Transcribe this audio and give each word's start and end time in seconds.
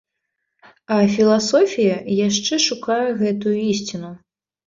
А 0.93 0.95
філасофія 1.15 1.97
яшчэ 2.27 2.59
шукае 2.67 2.99
гэтую 3.21 3.55
ісціну. 3.71 4.11